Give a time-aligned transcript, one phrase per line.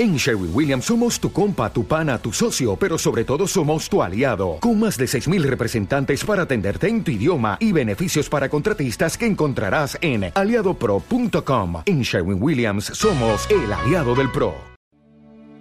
[0.00, 4.00] En Sherwin Williams somos tu compa, tu pana, tu socio, pero sobre todo somos tu
[4.00, 9.18] aliado, con más de 6.000 representantes para atenderte en tu idioma y beneficios para contratistas
[9.18, 11.82] que encontrarás en aliadopro.com.
[11.84, 14.54] En Sherwin Williams somos el aliado del PRO.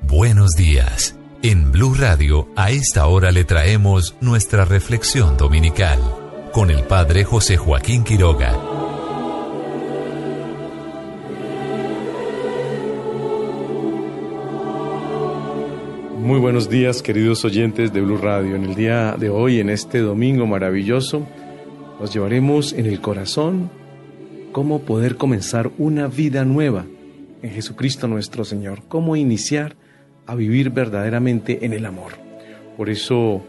[0.04, 1.16] Buenos días.
[1.42, 6.00] En Blue Radio, a esta hora le traemos nuestra reflexión dominical
[6.52, 8.87] con el Padre José Joaquín Quiroga.
[16.28, 18.58] Muy buenos días, queridos oyentes de Blue Radio.
[18.58, 21.26] En el día de hoy, en este domingo maravilloso,
[22.02, 23.72] nos llevaremos en el corazón
[24.52, 26.86] cómo poder comenzar una vida nueva
[27.42, 29.78] en Jesucristo nuestro Señor, cómo iniciar
[30.26, 32.12] a vivir verdaderamente en el amor.
[32.76, 33.42] Por eso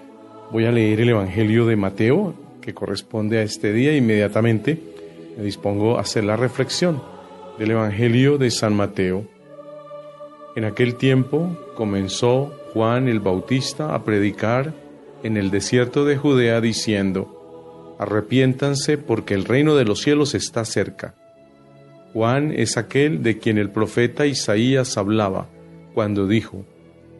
[0.52, 3.96] voy a leer el Evangelio de Mateo, que corresponde a este día.
[3.96, 4.80] Inmediatamente
[5.36, 7.02] me dispongo a hacer la reflexión
[7.58, 9.24] del Evangelio de San Mateo.
[10.54, 14.72] En aquel tiempo comenzó Juan el Bautista a predicar
[15.24, 21.16] en el desierto de Judea diciendo, Arrepiéntanse porque el reino de los cielos está cerca.
[22.12, 25.48] Juan es aquel de quien el profeta Isaías hablaba
[25.92, 26.64] cuando dijo,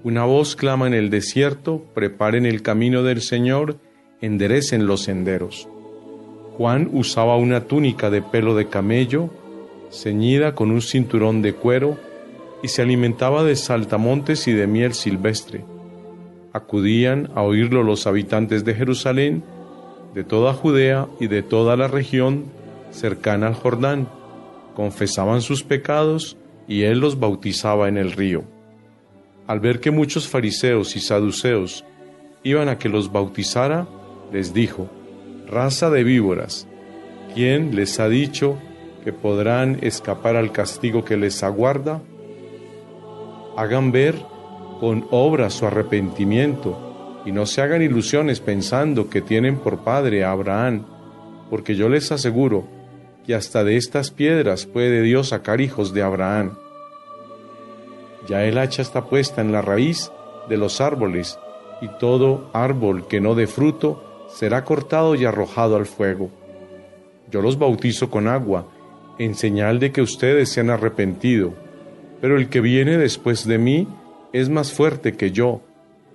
[0.05, 3.79] Una voz clama en el desierto, preparen el camino del Señor,
[4.21, 5.69] enderecen los senderos.
[6.57, 9.31] Juan usaba una túnica de pelo de camello,
[9.91, 11.99] ceñida con un cinturón de cuero,
[12.63, 15.65] y se alimentaba de saltamontes y de miel silvestre.
[16.53, 19.45] Acudían a oírlo los habitantes de Jerusalén,
[20.15, 22.47] de toda Judea y de toda la región
[22.91, 24.09] cercana al Jordán,
[24.75, 26.37] confesaban sus pecados
[26.67, 28.45] y él los bautizaba en el río.
[29.47, 31.85] Al ver que muchos fariseos y saduceos
[32.43, 33.87] iban a que los bautizara,
[34.33, 34.89] les dijo,
[35.47, 36.69] Raza de víboras,
[37.35, 38.59] ¿quién les ha dicho
[39.05, 42.03] que podrán escapar al castigo que les aguarda?
[43.59, 44.15] Hagan ver
[44.79, 50.31] con obras su arrepentimiento y no se hagan ilusiones pensando que tienen por padre a
[50.31, 50.87] Abraham,
[51.51, 52.69] porque yo les aseguro
[53.27, 56.57] que hasta de estas piedras puede Dios sacar hijos de Abraham.
[58.29, 60.13] Ya el hacha está puesta en la raíz
[60.49, 61.37] de los árboles,
[61.81, 66.31] y todo árbol que no dé fruto será cortado y arrojado al fuego.
[67.29, 68.69] Yo los bautizo con agua,
[69.19, 71.55] en señal de que ustedes se han arrepentido,
[72.21, 73.89] pero el que viene después de mí
[74.33, 75.63] es más fuerte que yo,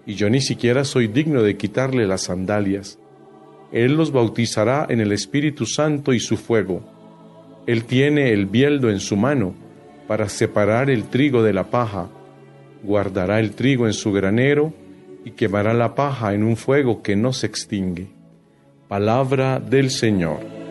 [0.06, 3.00] y yo ni siquiera soy digno de quitarle las sandalias.
[3.72, 6.84] Él los bautizará en el Espíritu Santo y su fuego.
[7.66, 9.56] Él tiene el bieldo en su mano
[10.08, 12.10] para separar el trigo de la paja,
[12.84, 14.74] guardará el trigo en su granero
[15.26, 18.08] y quemará la paja en un fuego que no se extingue.
[18.90, 20.63] Palabra del Señor.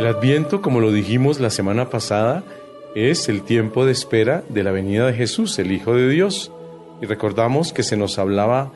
[0.00, 2.42] El adviento, como lo dijimos la semana pasada,
[2.94, 6.50] es el tiempo de espera de la venida de Jesús, el Hijo de Dios.
[7.02, 8.72] Y recordamos que se nos hablaba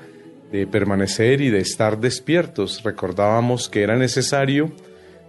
[0.52, 2.82] de permanecer y de estar despiertos.
[2.82, 4.70] Recordábamos que era necesario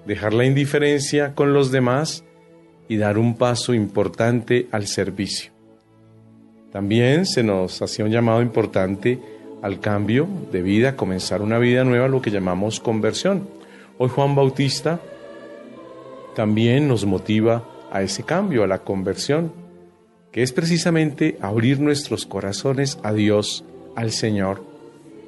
[0.06, 2.26] dejar la indiferencia con los demás
[2.90, 5.54] y dar un paso importante al servicio.
[6.74, 9.18] También se nos hacía un llamado importante
[9.62, 13.48] al cambio de vida, comenzar una vida nueva, lo que llamamos conversión.
[13.98, 15.00] Hoy Juan Bautista
[16.36, 19.52] también nos motiva a ese cambio, a la conversión,
[20.32, 23.64] que es precisamente abrir nuestros corazones a Dios,
[23.96, 24.64] al Señor,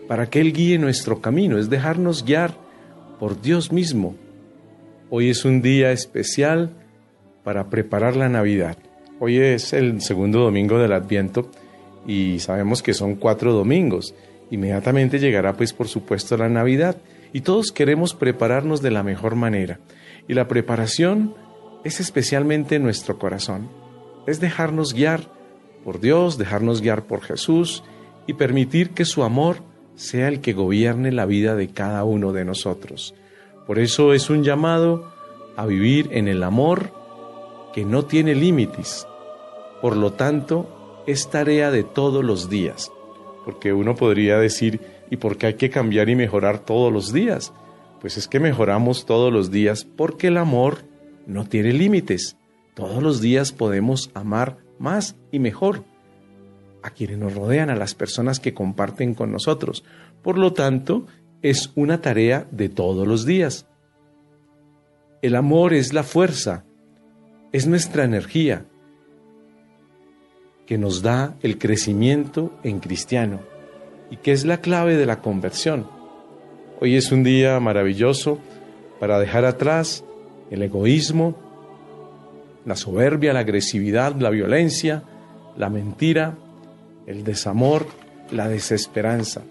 [0.07, 2.54] para que Él guíe nuestro camino, es dejarnos guiar
[3.19, 4.15] por Dios mismo.
[5.09, 6.71] Hoy es un día especial
[7.44, 8.77] para preparar la Navidad.
[9.19, 11.50] Hoy es el segundo domingo del Adviento
[12.06, 14.13] y sabemos que son cuatro domingos.
[14.51, 16.98] Inmediatamente llegará pues por supuesto la Navidad
[17.33, 19.80] y todos queremos prepararnos de la mejor manera.
[20.27, 21.33] Y la preparación
[21.83, 23.69] es especialmente nuestro corazón.
[24.25, 25.21] Es dejarnos guiar
[25.83, 27.83] por Dios, dejarnos guiar por Jesús
[28.25, 29.57] y permitir que su amor
[29.95, 33.15] sea el que gobierne la vida de cada uno de nosotros.
[33.65, 35.12] Por eso es un llamado
[35.56, 36.91] a vivir en el amor
[37.74, 39.07] que no tiene límites.
[39.81, 42.91] Por lo tanto, es tarea de todos los días.
[43.45, 47.53] Porque uno podría decir, ¿Y por qué hay que cambiar y mejorar todos los días?
[47.99, 50.83] Pues es que mejoramos todos los días porque el amor
[51.25, 52.38] no tiene límites.
[52.73, 55.83] Todos los días podemos amar más y mejor
[56.83, 59.83] a quienes nos rodean, a las personas que comparten con nosotros.
[60.21, 61.05] Por lo tanto,
[61.41, 63.67] es una tarea de todos los días.
[65.21, 66.65] El amor es la fuerza,
[67.51, 68.65] es nuestra energía
[70.65, 73.39] que nos da el crecimiento en cristiano
[74.11, 75.96] y que es la clave de la conversión.
[76.79, 78.38] Hoy es un día maravilloso
[79.00, 80.06] para dejar atrás
[80.51, 81.35] el egoísmo,
[82.65, 85.01] la soberbia, la agresividad, la violencia,
[85.57, 86.38] la mentira,
[87.07, 87.88] el desamor,
[88.29, 89.41] la desesperanza,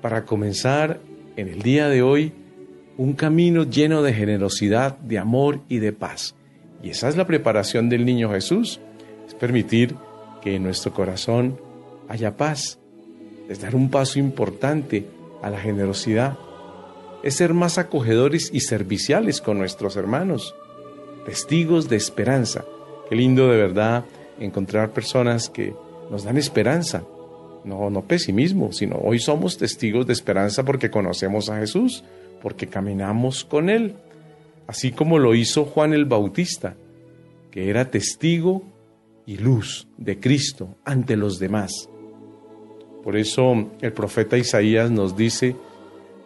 [0.00, 1.00] para comenzar
[1.36, 2.32] en el día de hoy
[2.96, 6.34] un camino lleno de generosidad, de amor y de paz.
[6.82, 8.80] Y esa es la preparación del niño Jesús,
[9.28, 9.94] es permitir
[10.40, 11.60] que en nuestro corazón
[12.08, 12.78] haya paz,
[13.50, 15.14] es dar un paso importante
[15.46, 16.36] a la generosidad,
[17.22, 20.56] es ser más acogedores y serviciales con nuestros hermanos,
[21.24, 22.64] testigos de esperanza.
[23.08, 24.04] Qué lindo de verdad
[24.40, 25.72] encontrar personas que
[26.10, 27.04] nos dan esperanza,
[27.64, 32.02] no, no pesimismo, sino hoy somos testigos de esperanza porque conocemos a Jesús,
[32.42, 33.94] porque caminamos con Él,
[34.66, 36.74] así como lo hizo Juan el Bautista,
[37.52, 38.64] que era testigo
[39.26, 41.88] y luz de Cristo ante los demás.
[43.06, 45.54] Por eso el profeta Isaías nos dice,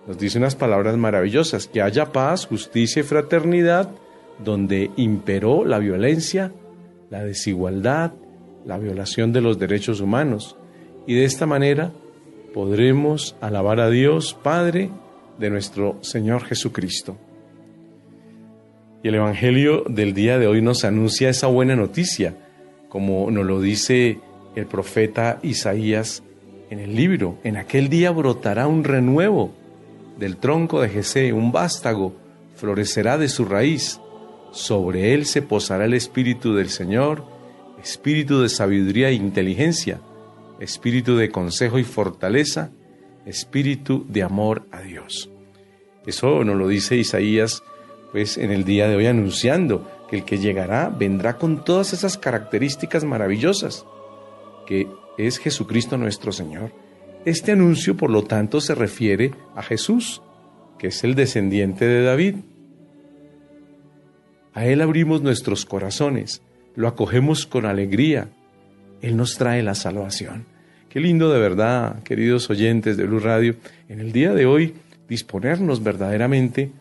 [0.06, 3.90] nos dice unas palabras maravillosas, que haya paz, justicia y fraternidad
[4.42, 6.54] donde imperó la violencia,
[7.10, 8.12] la desigualdad,
[8.64, 10.56] la violación de los derechos humanos.
[11.06, 11.92] Y de esta manera
[12.54, 14.88] podremos alabar a Dios Padre
[15.38, 17.18] de nuestro Señor Jesucristo.
[19.02, 22.36] Y el Evangelio del día de hoy nos anuncia esa buena noticia,
[22.88, 24.18] como nos lo dice
[24.56, 26.22] el profeta Isaías
[26.70, 27.38] en el libro.
[27.44, 29.50] En aquel día brotará un renuevo
[30.18, 32.14] del tronco de Jesé, un vástago
[32.56, 34.00] florecerá de su raíz.
[34.52, 37.24] Sobre él se posará el Espíritu del Señor,
[37.82, 40.00] espíritu de sabiduría e inteligencia,
[40.58, 42.70] espíritu de consejo y fortaleza,
[43.26, 45.30] espíritu de amor a Dios.
[46.06, 47.62] Eso nos lo dice Isaías
[48.12, 52.18] pues en el día de hoy anunciando que el que llegará vendrá con todas esas
[52.18, 53.86] características maravillosas,
[54.66, 56.72] que es Jesucristo nuestro Señor.
[57.24, 60.22] Este anuncio, por lo tanto, se refiere a Jesús,
[60.78, 62.36] que es el descendiente de David.
[64.54, 66.42] A Él abrimos nuestros corazones,
[66.74, 68.28] lo acogemos con alegría.
[69.02, 70.46] Él nos trae la salvación.
[70.88, 73.56] Qué lindo de verdad, queridos oyentes de Blue Radio,
[73.88, 74.74] en el día de hoy
[75.08, 76.72] disponernos verdaderamente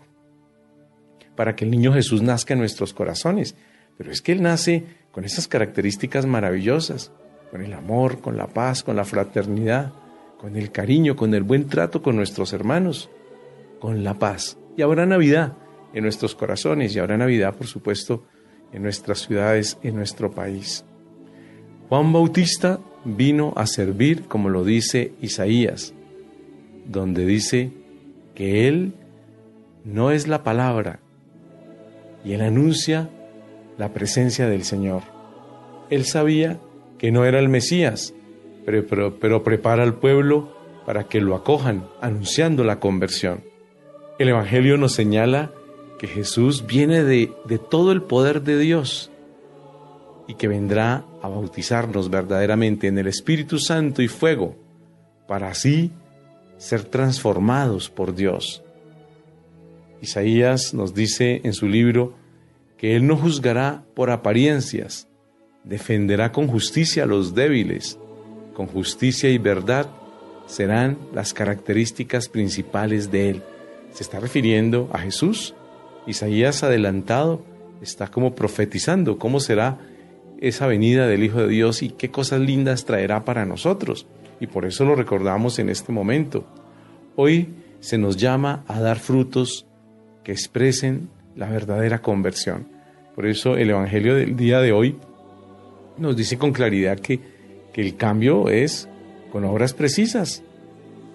[1.35, 3.55] para que el niño Jesús nazca en nuestros corazones.
[3.97, 7.11] Pero es que Él nace con esas características maravillosas,
[7.51, 9.91] con el amor, con la paz, con la fraternidad,
[10.39, 13.09] con el cariño, con el buen trato con nuestros hermanos,
[13.79, 14.57] con la paz.
[14.77, 15.53] Y habrá Navidad
[15.93, 18.23] en nuestros corazones y habrá Navidad, por supuesto,
[18.71, 20.85] en nuestras ciudades, en nuestro país.
[21.89, 25.93] Juan Bautista vino a servir, como lo dice Isaías,
[26.85, 27.71] donde dice
[28.35, 28.93] que Él
[29.83, 30.99] no es la palabra
[32.23, 33.09] y Él anuncia
[33.77, 35.01] la presencia del Señor.
[35.89, 36.59] Él sabía
[36.99, 38.13] que no era el Mesías,
[38.65, 40.53] pero, pero, prepara al pueblo
[40.85, 43.43] para que lo acojan, anunciando la conversión.
[44.19, 45.51] El Evangelio nos señala
[45.97, 49.11] que Jesús viene de, de todo el poder de Dios
[50.27, 54.55] y que vendrá a bautizarnos verdaderamente en el Espíritu Santo y fuego,
[55.27, 55.91] para así
[56.57, 58.61] ser transformados por Dios.
[60.01, 62.13] Isaías nos dice en su libro
[62.77, 65.08] que Él no juzgará por apariencias,
[65.63, 67.97] defenderá con justicia a los débiles,
[68.53, 69.89] con justicia y verdad
[70.47, 73.43] serán las características principales de Él.
[73.91, 75.53] Se está refiriendo a Jesús
[76.09, 77.43] Isaías adelantado
[77.81, 79.77] está como profetizando cómo será
[80.39, 84.07] esa venida del Hijo de Dios y qué cosas lindas traerá para nosotros.
[84.39, 86.45] Y por eso lo recordamos en este momento.
[87.15, 87.49] Hoy
[87.79, 89.67] se nos llama a dar frutos
[90.23, 92.67] que expresen la verdadera conversión.
[93.15, 94.97] Por eso el Evangelio del día de hoy
[95.99, 97.19] nos dice con claridad que,
[97.73, 98.87] que el cambio es
[99.31, 100.43] con obras precisas.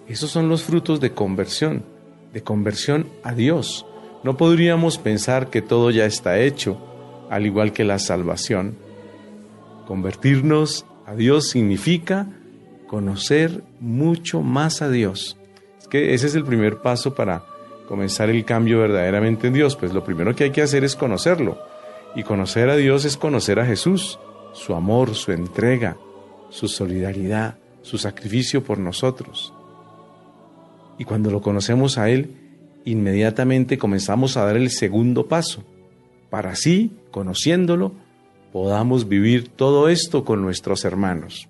[0.09, 1.85] Esos son los frutos de conversión,
[2.33, 3.87] de conversión a Dios
[4.25, 6.79] no podríamos pensar que todo ya está hecho,
[7.29, 8.75] al igual que la salvación.
[9.87, 12.29] Convertirnos a Dios significa
[12.87, 15.37] conocer mucho más a Dios.
[15.79, 17.45] Es que ese es el primer paso para
[17.87, 19.77] comenzar el cambio verdaderamente en Dios.
[19.77, 21.59] Pues lo primero que hay que hacer es conocerlo.
[22.17, 24.19] Y conocer a Dios es conocer a Jesús,
[24.55, 25.99] su amor, su entrega,
[26.49, 29.53] su solidaridad, su sacrificio por nosotros.
[30.99, 32.37] Y cuando lo conocemos a Él,
[32.85, 35.65] inmediatamente comenzamos a dar el segundo paso,
[36.31, 37.93] para así, conociéndolo,
[38.53, 41.49] podamos vivir todo esto con nuestros hermanos.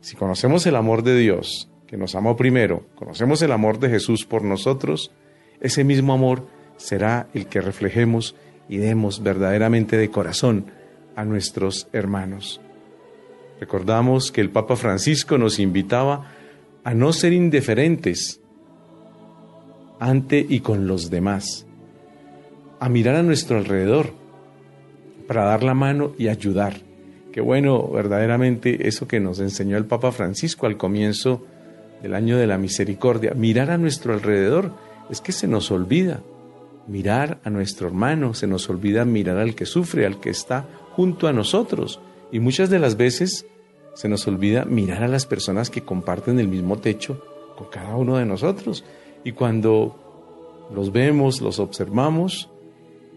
[0.00, 4.24] Si conocemos el amor de Dios, que nos amó primero, conocemos el amor de Jesús
[4.24, 5.10] por nosotros,
[5.60, 8.36] ese mismo amor será el que reflejemos
[8.68, 10.66] y demos verdaderamente de corazón
[11.18, 12.60] a nuestros hermanos.
[13.58, 16.30] Recordamos que el Papa Francisco nos invitaba
[16.84, 18.40] a no ser indiferentes
[19.98, 21.66] ante y con los demás,
[22.78, 24.12] a mirar a nuestro alrededor
[25.26, 26.76] para dar la mano y ayudar.
[27.32, 31.44] Qué bueno verdaderamente eso que nos enseñó el Papa Francisco al comienzo
[32.00, 34.72] del año de la misericordia, mirar a nuestro alrededor,
[35.10, 36.22] es que se nos olvida
[36.88, 41.28] mirar a nuestro hermano, se nos olvida mirar al que sufre, al que está junto
[41.28, 42.00] a nosotros.
[42.32, 43.46] Y muchas de las veces
[43.94, 47.22] se nos olvida mirar a las personas que comparten el mismo techo
[47.56, 48.84] con cada uno de nosotros.
[49.22, 52.50] Y cuando los vemos, los observamos,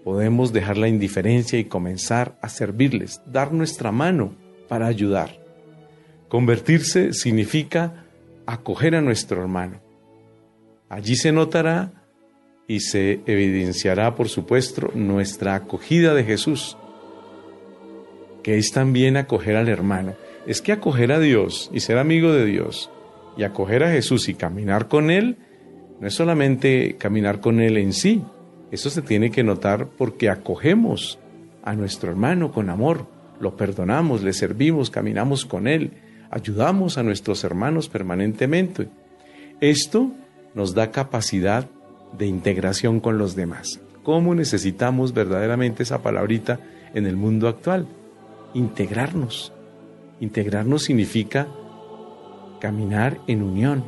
[0.04, 4.36] podemos dejar la indiferencia y comenzar a servirles, dar nuestra mano
[4.68, 5.40] para ayudar.
[6.28, 8.06] Convertirse significa
[8.46, 9.82] acoger a nuestro hermano.
[10.90, 12.00] Allí se notará
[12.72, 16.78] y se evidenciará, por supuesto, nuestra acogida de Jesús,
[18.44, 20.13] que es también acoger al hermano.
[20.48, 22.90] Es que acoger a Dios y ser amigo de Dios
[23.36, 25.36] y acoger a Jesús y caminar con Él,
[26.00, 28.24] no es solamente caminar con Él en sí,
[28.72, 31.20] eso se tiene que notar porque acogemos
[31.63, 33.06] a nuestro hermano con amor,
[33.42, 35.92] lo perdonamos, le servimos, caminamos con Él,
[36.30, 38.88] ayudamos a nuestros hermanos permanentemente.
[39.60, 40.13] Esto
[40.56, 41.68] nos da capacidad
[42.18, 43.80] de integración con los demás.
[44.03, 46.60] ¿Cómo necesitamos verdaderamente esa palabrita
[46.94, 47.88] en el mundo actual?
[48.53, 49.53] Integrarnos.
[50.20, 51.48] Integrarnos significa
[52.60, 53.84] caminar en unión,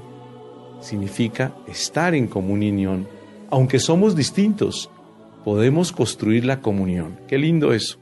[0.82, 3.08] significa estar en comunión.
[3.50, 4.90] Aunque somos distintos,
[5.44, 7.20] podemos construir la comunión.
[7.28, 7.98] Qué lindo eso.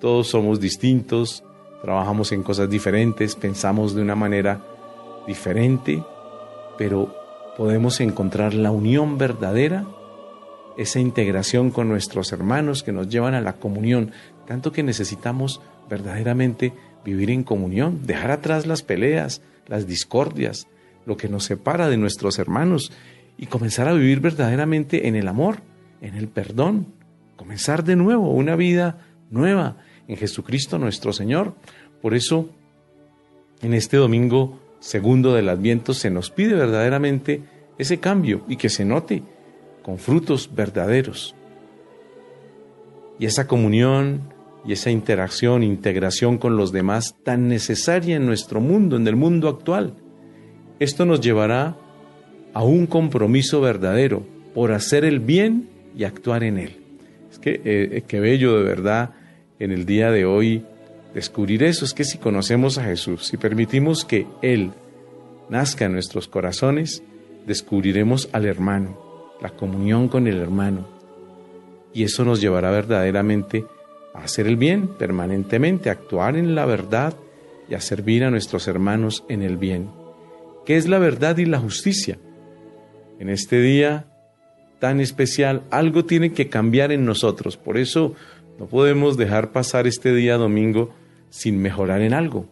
[0.00, 1.44] Todos somos distintos,
[1.82, 4.60] trabajamos en cosas diferentes, pensamos de una manera
[5.26, 6.02] diferente,
[6.76, 7.21] pero
[7.56, 9.86] podemos encontrar la unión verdadera,
[10.76, 14.12] esa integración con nuestros hermanos que nos llevan a la comunión,
[14.46, 16.72] tanto que necesitamos verdaderamente
[17.04, 20.66] vivir en comunión, dejar atrás las peleas, las discordias,
[21.04, 22.92] lo que nos separa de nuestros hermanos
[23.36, 25.58] y comenzar a vivir verdaderamente en el amor,
[26.00, 26.86] en el perdón,
[27.36, 28.98] comenzar de nuevo una vida
[29.30, 29.76] nueva
[30.08, 31.54] en Jesucristo nuestro Señor.
[32.00, 32.48] Por eso,
[33.62, 37.40] en este domingo segundo del Adviento se nos pide verdaderamente
[37.78, 39.22] ese cambio y que se note
[39.82, 41.36] con frutos verdaderos.
[43.18, 44.22] Y esa comunión
[44.64, 49.48] y esa interacción, integración con los demás tan necesaria en nuestro mundo, en el mundo
[49.48, 49.94] actual.
[50.80, 51.76] Esto nos llevará
[52.52, 56.76] a un compromiso verdadero por hacer el bien y actuar en él.
[57.30, 59.10] Es que eh, qué bello de verdad
[59.60, 60.64] en el día de hoy
[61.14, 64.72] descubrir eso es que si conocemos a Jesús, si permitimos que Él
[65.48, 67.02] nazca en nuestros corazones,
[67.46, 68.98] descubriremos al hermano,
[69.40, 70.86] la comunión con el hermano.
[71.92, 73.64] Y eso nos llevará verdaderamente
[74.14, 77.14] a hacer el bien permanentemente, a actuar en la verdad
[77.68, 79.90] y a servir a nuestros hermanos en el bien.
[80.64, 82.18] ¿Qué es la verdad y la justicia?
[83.18, 84.06] En este día
[84.78, 87.56] tan especial, algo tiene que cambiar en nosotros.
[87.56, 88.14] Por eso
[88.58, 90.92] no podemos dejar pasar este día domingo
[91.32, 92.44] sin mejorar en algo.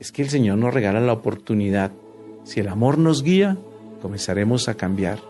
[0.00, 1.92] Es que el Señor nos regala la oportunidad.
[2.42, 3.56] Si el amor nos guía,
[4.02, 5.20] comenzaremos a cambiar.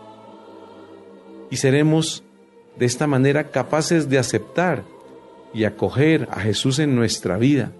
[1.51, 2.23] Y seremos
[2.79, 4.83] de esta manera capaces de aceptar
[5.53, 7.71] y acoger a Jesús en nuestra vida.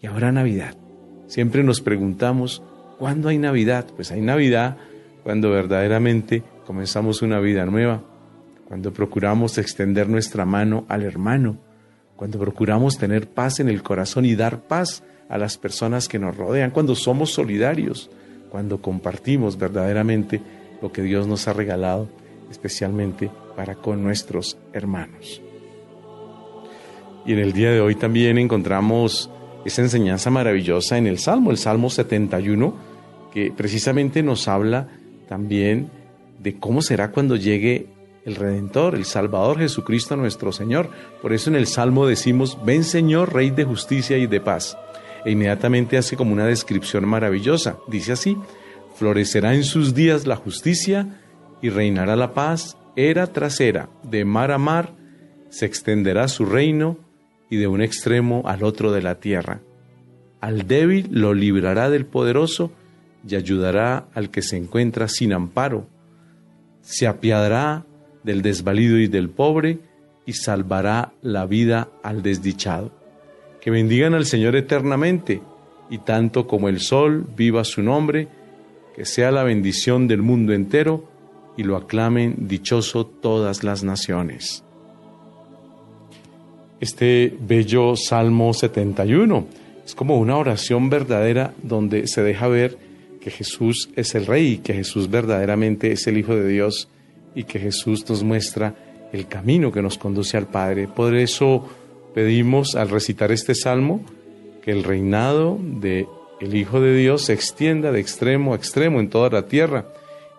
[0.00, 0.74] Y ahora Navidad.
[1.26, 2.62] Siempre nos preguntamos,
[2.98, 3.86] ¿cuándo hay Navidad?
[3.94, 4.78] Pues hay Navidad
[5.22, 8.02] cuando verdaderamente comenzamos una vida nueva,
[8.66, 11.58] cuando procuramos extender nuestra mano al hermano,
[12.22, 16.36] cuando procuramos tener paz en el corazón y dar paz a las personas que nos
[16.36, 18.10] rodean, cuando somos solidarios,
[18.48, 20.40] cuando compartimos verdaderamente
[20.80, 22.08] lo que Dios nos ha regalado,
[22.48, 25.42] especialmente para con nuestros hermanos.
[27.26, 29.28] Y en el día de hoy también encontramos
[29.64, 32.72] esa enseñanza maravillosa en el Salmo, el Salmo 71,
[33.32, 34.86] que precisamente nos habla
[35.28, 35.90] también
[36.40, 37.88] de cómo será cuando llegue
[38.24, 40.90] el Redentor, el Salvador Jesucristo nuestro Señor.
[41.20, 44.76] Por eso en el Salmo decimos, ven Señor, Rey de justicia y de paz.
[45.24, 47.78] E inmediatamente hace como una descripción maravillosa.
[47.88, 48.36] Dice así,
[48.96, 51.20] florecerá en sus días la justicia
[51.60, 54.94] y reinará la paz, era tras era, de mar a mar,
[55.48, 56.98] se extenderá su reino
[57.48, 59.60] y de un extremo al otro de la tierra.
[60.40, 62.72] Al débil lo librará del poderoso
[63.26, 65.86] y ayudará al que se encuentra sin amparo.
[66.80, 67.84] Se apiadará
[68.22, 69.78] del desvalido y del pobre
[70.26, 72.90] y salvará la vida al desdichado.
[73.60, 75.40] Que bendigan al Señor eternamente
[75.90, 78.28] y tanto como el sol viva su nombre,
[78.94, 81.04] que sea la bendición del mundo entero
[81.56, 84.64] y lo aclamen dichoso todas las naciones.
[86.80, 89.46] Este bello Salmo 71
[89.84, 92.76] es como una oración verdadera donde se deja ver
[93.20, 96.88] que Jesús es el Rey, que Jesús verdaderamente es el Hijo de Dios
[97.34, 98.74] y que Jesús nos muestra
[99.12, 100.88] el camino que nos conduce al Padre.
[100.88, 101.68] Por eso
[102.14, 104.02] pedimos al recitar este salmo
[104.62, 106.06] que el reinado de
[106.40, 109.86] el Hijo de Dios se extienda de extremo a extremo en toda la tierra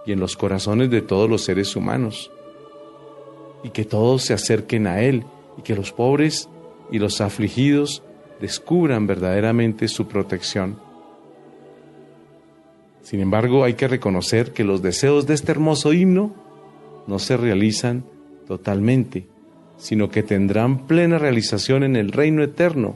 [0.05, 2.29] y en los corazones de todos los seres humanos,
[3.63, 5.23] y que todos se acerquen a Él
[5.57, 6.49] y que los pobres
[6.91, 8.03] y los afligidos
[8.41, 10.77] descubran verdaderamente su protección.
[13.01, 16.33] Sin embargo, hay que reconocer que los deseos de este hermoso himno
[17.07, 18.05] no se realizan
[18.47, 19.27] totalmente,
[19.77, 22.95] sino que tendrán plena realización en el reino eterno,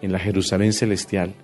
[0.00, 1.34] en la Jerusalén celestial,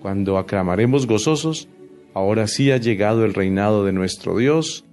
[0.00, 1.68] cuando aclamaremos gozosos,
[2.14, 4.84] ahora sí ha llegado el reinado de nuestro Dios,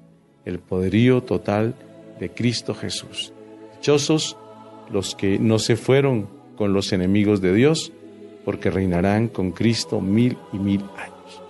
[0.46, 1.76] el poderío total
[2.20, 3.34] de Cristo Jesús.
[3.76, 4.38] Dichosos
[4.92, 7.92] los que no se fueron con los enemigos de Dios,
[8.46, 11.42] porque reinarán con Cristo mil y mil años.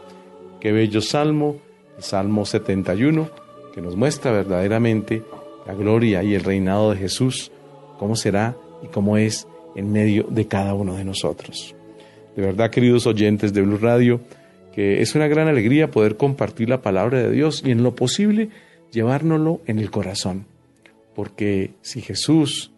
[0.60, 1.58] Qué bello salmo,
[1.98, 3.30] el Salmo 71,
[3.78, 5.22] que nos muestra verdaderamente
[5.68, 7.52] la gloria y el reinado de Jesús,
[8.00, 11.76] cómo será y cómo es en medio de cada uno de nosotros.
[12.36, 14.20] De verdad, queridos oyentes de Blue Radio,
[14.74, 18.50] que es una gran alegría poder compartir la palabra de Dios y en lo posible
[18.92, 20.48] llevárnoslo en el corazón.
[21.14, 22.72] Porque si Jesús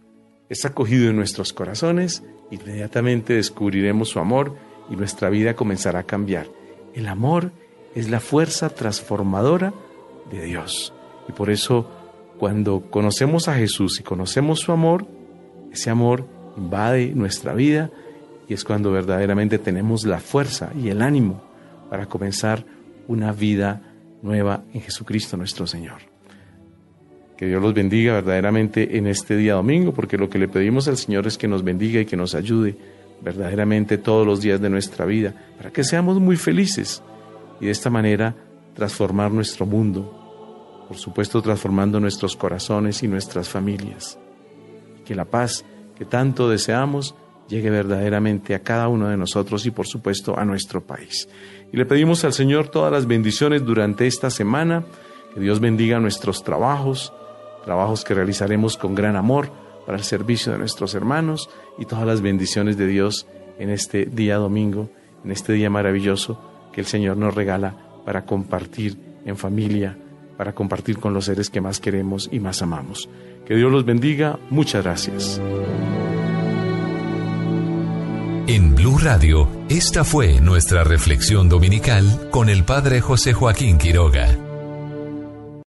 [0.50, 4.54] es acogido en nuestros corazones, inmediatamente descubriremos su amor
[4.90, 6.48] y nuestra vida comenzará a cambiar.
[6.94, 7.54] El amor
[7.96, 9.74] es la fuerza transformadora
[10.32, 10.94] de Dios.
[11.28, 11.90] Y por eso,
[12.38, 15.06] cuando conocemos a Jesús y conocemos su amor,
[15.72, 16.26] ese amor
[16.58, 17.92] invade nuestra vida
[18.48, 21.42] y es cuando verdaderamente tenemos la fuerza y el ánimo
[21.90, 22.66] para comenzar
[23.08, 23.82] una vida
[24.22, 26.02] nueva en Jesucristo nuestro Señor.
[27.38, 30.98] Que Dios los bendiga verdaderamente en este día domingo, porque lo que le pedimos al
[30.98, 32.76] Señor es que nos bendiga y que nos ayude
[33.22, 37.02] verdaderamente todos los días de nuestra vida, para que seamos muy felices
[37.62, 38.36] y de esta manera
[38.74, 40.19] transformar nuestro mundo,
[40.90, 44.18] por supuesto transformando nuestros corazones y nuestras familias.
[45.06, 45.64] Que la paz
[45.96, 47.14] que tanto deseamos
[47.48, 51.30] llegue verdaderamente a cada uno de nosotros y por supuesto a nuestro país.
[51.72, 54.84] Y le pedimos al Señor todas las bendiciones durante esta semana,
[55.32, 57.14] que Dios bendiga nuestros trabajos,
[57.64, 59.52] trabajos que realizaremos con gran amor
[59.86, 63.28] para el servicio de nuestros hermanos y todas las bendiciones de Dios
[63.60, 64.90] en este día domingo,
[65.24, 66.42] en este día maravilloso
[66.74, 67.76] que el Señor nos regala
[68.06, 69.96] para compartir en familia,
[70.40, 73.10] para compartir con los seres que más queremos y más amamos.
[73.46, 74.40] Que Dios los bendiga.
[74.50, 75.42] Muchas gracias.
[78.48, 84.49] En Blue Radio, esta fue nuestra reflexión dominical con el Padre José Joaquín Quiroga.